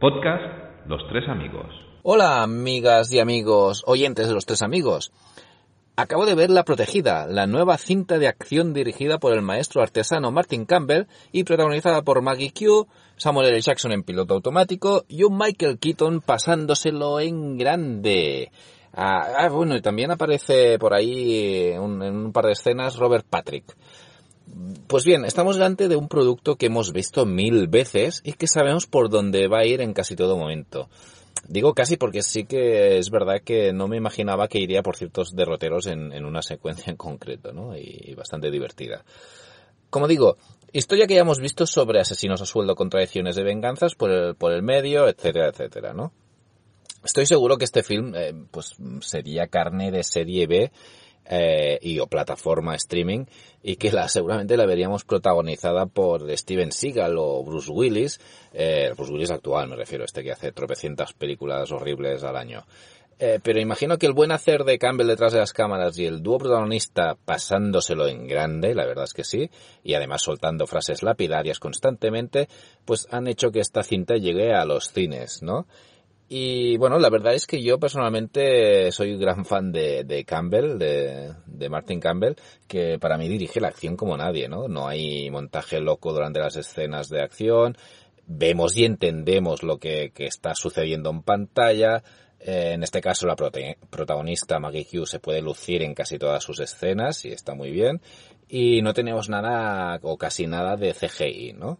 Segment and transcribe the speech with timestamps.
[0.00, 1.66] Podcast Los Tres Amigos.
[2.02, 5.12] Hola, amigas y amigos, oyentes de Los Tres Amigos.
[5.94, 10.32] Acabo de ver La Protegida, la nueva cinta de acción dirigida por el maestro artesano
[10.32, 13.60] Martin Campbell y protagonizada por Maggie Q, Samuel L.
[13.60, 18.50] Jackson en piloto automático y un Michael Keaton pasándoselo en grande.
[18.92, 23.72] Ah, ah bueno, y también aparece por ahí en un par de escenas Robert Patrick.
[24.86, 28.86] Pues bien, estamos delante de un producto que hemos visto mil veces y que sabemos
[28.86, 30.88] por dónde va a ir en casi todo momento.
[31.48, 35.34] Digo casi porque sí que es verdad que no me imaginaba que iría por ciertos
[35.34, 37.76] derroteros en, una secuencia en concreto, ¿no?
[37.76, 39.04] Y, bastante divertida.
[39.90, 40.36] Como digo,
[40.72, 44.34] historia que ya hemos visto sobre asesinos a sueldo con tradiciones de venganzas por el,
[44.34, 46.12] por el medio, etcétera, etcétera, ¿no?
[47.04, 50.72] Estoy seguro que este film, eh, pues, sería carne de serie B
[51.28, 53.24] eh, y o plataforma streaming
[53.62, 58.20] y que la seguramente la veríamos protagonizada por Steven Seagal o Bruce Willis,
[58.52, 62.64] eh, Bruce Willis actual me refiero, este que hace tropecientas películas horribles al año.
[63.18, 66.22] Eh, pero imagino que el buen hacer de Campbell detrás de las cámaras y el
[66.22, 69.50] dúo protagonista pasándoselo en grande, la verdad es que sí,
[69.82, 72.48] y además soltando frases lapidarias constantemente,
[72.84, 75.66] pues han hecho que esta cinta llegue a los cines, ¿no?
[76.28, 81.68] Y bueno, la verdad es que yo personalmente soy gran fan de, Campbell, de, de,
[81.68, 82.34] Martin Campbell,
[82.66, 84.66] que para mí dirige la acción como nadie, ¿no?
[84.66, 87.76] No hay montaje loco durante las escenas de acción,
[88.26, 92.02] vemos y entendemos lo que, está sucediendo en pantalla,
[92.40, 96.60] eh, en este caso la protagonista Maggie Hughes se puede lucir en casi todas sus
[96.60, 98.00] escenas y está muy bien,
[98.48, 101.78] y no tenemos nada o casi nada de CGI, ¿no?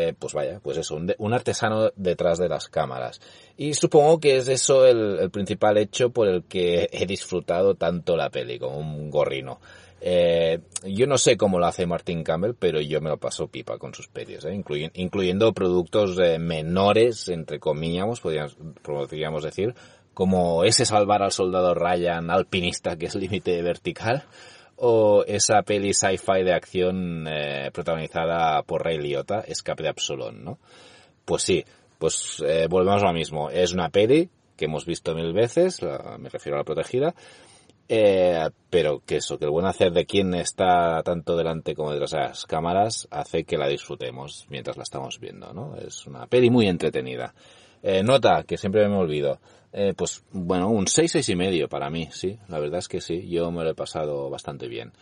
[0.00, 3.20] Eh, pues vaya, pues eso, un, artesano detrás de las cámaras.
[3.56, 8.30] Y supongo que es eso el, principal hecho por el que he disfrutado tanto la
[8.30, 9.58] peli, como un gorrino.
[10.00, 13.76] Eh, yo no sé cómo lo hace Martin Campbell, pero yo me lo paso pipa
[13.76, 14.62] con sus pelis, ¿eh?
[14.94, 19.74] incluyendo productos menores, entre comillas, podríamos decir,
[20.14, 24.26] como ese salvar al soldado Ryan alpinista que es límite vertical,
[24.80, 30.58] o esa peli sci-fi de acción eh, protagonizada por Ray Liotta, Escape de Absalón, ¿no?
[31.24, 31.64] Pues sí,
[31.98, 33.50] pues eh, volvemos a lo mismo.
[33.50, 35.80] Es una peli que hemos visto mil veces,
[36.18, 37.14] me refiero a la protegida,
[37.88, 42.10] eh, pero que eso, que el buen hacer de quien está tanto delante como detrás
[42.10, 45.76] de las cámaras hace que la disfrutemos mientras la estamos viendo, ¿no?
[45.76, 47.34] Es una peli muy entretenida.
[47.82, 49.38] Eh, nota, que siempre me olvido.
[49.72, 52.38] Eh, pues bueno, un 6, 6 y medio para mí, sí.
[52.48, 54.92] La verdad es que sí, yo me lo he pasado bastante bien.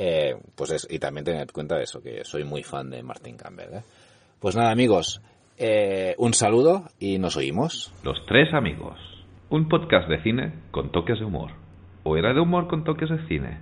[0.00, 3.36] Eh, pues es, y también tened cuenta de eso, que soy muy fan de Martin
[3.36, 3.74] Campbell.
[3.74, 3.82] ¿eh?
[4.38, 5.20] Pues nada, amigos,
[5.58, 7.92] eh, un saludo y nos oímos.
[8.04, 8.96] Los tres amigos.
[9.50, 11.50] Un podcast de cine con toques de humor.
[12.04, 13.58] ¿O era de humor con toques de cine?